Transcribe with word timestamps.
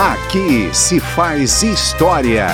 Aqui 0.00 0.70
se 0.72 0.98
faz 0.98 1.62
história. 1.62 2.46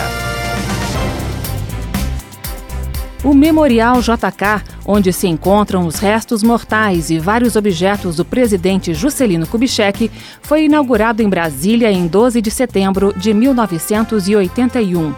O 3.22 3.32
Memorial 3.32 4.00
JK, 4.00 4.64
onde 4.84 5.12
se 5.12 5.28
encontram 5.28 5.86
os 5.86 6.00
restos 6.00 6.42
mortais 6.42 7.08
e 7.08 7.20
vários 7.20 7.54
objetos 7.54 8.16
do 8.16 8.24
presidente 8.24 8.92
Juscelino 8.92 9.46
Kubitschek, 9.46 10.10
foi 10.42 10.64
inaugurado 10.64 11.22
em 11.22 11.28
Brasília 11.28 11.88
em 11.92 12.08
12 12.08 12.42
de 12.42 12.50
setembro 12.50 13.14
de 13.16 13.32
1981. 13.32 15.14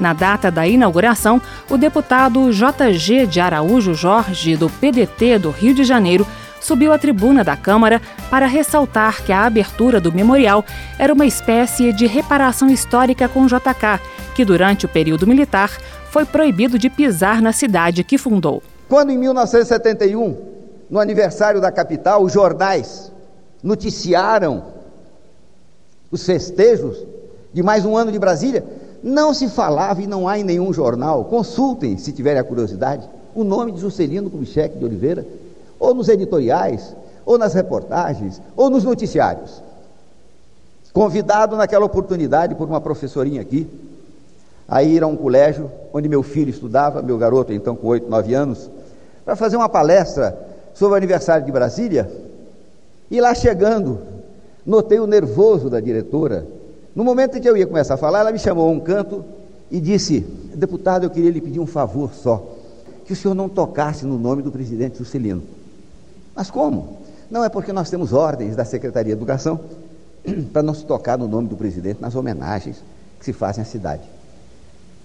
Na 0.00 0.12
data 0.12 0.50
da 0.50 0.66
inauguração, 0.66 1.40
o 1.70 1.76
deputado 1.76 2.50
JG 2.50 3.28
de 3.28 3.38
Araújo 3.38 3.94
Jorge, 3.94 4.56
do 4.56 4.68
PDT 4.68 5.38
do 5.38 5.50
Rio 5.50 5.72
de 5.72 5.84
Janeiro, 5.84 6.26
subiu 6.60 6.92
à 6.92 6.98
tribuna 6.98 7.42
da 7.42 7.56
Câmara 7.56 8.00
para 8.28 8.46
ressaltar 8.46 9.24
que 9.24 9.32
a 9.32 9.44
abertura 9.44 10.00
do 10.00 10.12
memorial 10.12 10.64
era 10.98 11.12
uma 11.12 11.26
espécie 11.26 11.92
de 11.92 12.06
reparação 12.06 12.68
histórica 12.68 13.28
com 13.28 13.46
JK, 13.46 14.00
que 14.34 14.44
durante 14.44 14.86
o 14.86 14.88
período 14.88 15.26
militar 15.26 15.70
foi 16.10 16.24
proibido 16.24 16.78
de 16.78 16.90
pisar 16.90 17.40
na 17.40 17.52
cidade 17.52 18.04
que 18.04 18.18
fundou. 18.18 18.62
Quando 18.88 19.10
em 19.10 19.18
1971, 19.18 20.36
no 20.90 20.98
aniversário 20.98 21.60
da 21.60 21.70
capital, 21.70 22.22
os 22.22 22.32
jornais 22.32 23.10
noticiaram 23.62 24.64
os 26.10 26.26
festejos 26.26 26.96
de 27.52 27.62
mais 27.62 27.84
um 27.84 27.96
ano 27.96 28.10
de 28.10 28.18
Brasília, 28.18 28.64
não 29.02 29.32
se 29.32 29.48
falava 29.48 30.02
e 30.02 30.06
não 30.06 30.28
há 30.28 30.38
em 30.38 30.44
nenhum 30.44 30.72
jornal, 30.72 31.24
consultem 31.24 31.96
se 31.96 32.12
tiverem 32.12 32.40
a 32.40 32.44
curiosidade, 32.44 33.08
o 33.34 33.44
nome 33.44 33.72
de 33.72 33.80
Juscelino 33.80 34.28
Kubitschek 34.28 34.76
de 34.76 34.84
Oliveira, 34.84 35.24
ou 35.80 35.94
nos 35.94 36.08
editoriais, 36.08 36.94
ou 37.24 37.38
nas 37.38 37.54
reportagens, 37.54 38.40
ou 38.54 38.68
nos 38.68 38.84
noticiários. 38.84 39.62
Convidado 40.92 41.56
naquela 41.56 41.86
oportunidade 41.86 42.54
por 42.54 42.68
uma 42.68 42.80
professorinha 42.80 43.40
aqui, 43.40 43.66
a 44.68 44.82
ir 44.84 45.02
a 45.02 45.06
um 45.06 45.16
colégio 45.16 45.70
onde 45.92 46.08
meu 46.08 46.22
filho 46.22 46.50
estudava, 46.50 47.02
meu 47.02 47.16
garoto 47.16 47.52
então 47.52 47.74
com 47.74 47.88
8, 47.88 48.08
9 48.08 48.34
anos, 48.34 48.70
para 49.24 49.34
fazer 49.34 49.56
uma 49.56 49.68
palestra 49.68 50.38
sobre 50.74 50.94
o 50.94 50.96
aniversário 50.96 51.44
de 51.44 51.50
Brasília. 51.50 52.10
E 53.10 53.20
lá 53.20 53.34
chegando, 53.34 54.00
notei 54.64 55.00
o 55.00 55.06
nervoso 55.06 55.70
da 55.70 55.80
diretora. 55.80 56.46
No 56.94 57.02
momento 57.02 57.38
em 57.38 57.40
que 57.40 57.48
eu 57.48 57.56
ia 57.56 57.66
começar 57.66 57.94
a 57.94 57.96
falar, 57.96 58.20
ela 58.20 58.32
me 58.32 58.38
chamou 58.38 58.68
a 58.68 58.70
um 58.70 58.80
canto 58.80 59.24
e 59.70 59.80
disse: 59.80 60.20
Deputado, 60.54 61.04
eu 61.04 61.10
queria 61.10 61.30
lhe 61.30 61.40
pedir 61.40 61.60
um 61.60 61.66
favor 61.66 62.12
só, 62.12 62.44
que 63.04 63.12
o 63.12 63.16
senhor 63.16 63.34
não 63.34 63.48
tocasse 63.48 64.04
no 64.04 64.18
nome 64.18 64.42
do 64.42 64.52
presidente 64.52 64.98
Juscelino. 64.98 65.42
Mas 66.40 66.50
como? 66.50 66.96
Não 67.30 67.44
é 67.44 67.50
porque 67.50 67.70
nós 67.70 67.90
temos 67.90 68.14
ordens 68.14 68.56
da 68.56 68.64
Secretaria 68.64 69.14
de 69.14 69.18
Educação 69.18 69.60
para 70.54 70.62
não 70.62 70.72
se 70.72 70.86
tocar 70.86 71.18
no 71.18 71.28
nome 71.28 71.48
do 71.48 71.54
presidente 71.54 72.00
nas 72.00 72.14
homenagens 72.14 72.82
que 73.18 73.26
se 73.26 73.34
fazem 73.34 73.60
à 73.60 73.64
cidade. 73.66 74.00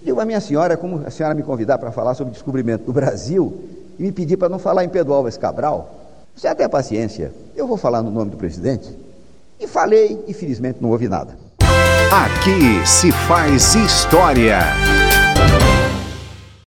Digo 0.02 0.18
a 0.18 0.24
minha 0.24 0.40
senhora, 0.40 0.78
como 0.78 1.06
a 1.06 1.10
senhora 1.10 1.34
me 1.34 1.42
convidar 1.42 1.76
para 1.76 1.92
falar 1.92 2.14
sobre 2.14 2.30
o 2.30 2.32
descobrimento 2.32 2.86
do 2.86 2.92
Brasil 2.94 3.54
e 3.98 4.04
me 4.04 4.12
pedir 4.12 4.38
para 4.38 4.48
não 4.48 4.58
falar 4.58 4.82
em 4.82 4.88
Pedro 4.88 5.12
Alves 5.12 5.36
Cabral, 5.36 5.94
você 6.34 6.48
até 6.48 6.66
paciência, 6.66 7.30
eu 7.54 7.66
vou 7.66 7.76
falar 7.76 8.00
no 8.00 8.10
nome 8.10 8.30
do 8.30 8.38
presidente. 8.38 8.88
E 9.60 9.66
falei 9.66 10.24
e 10.26 10.32
felizmente 10.32 10.78
não 10.80 10.90
houve 10.90 11.06
nada. 11.06 11.36
Aqui 12.10 12.86
se 12.86 13.12
faz 13.12 13.74
história. 13.74 14.60